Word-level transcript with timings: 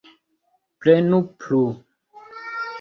Prenu 0.85 1.21
plu. 1.43 1.61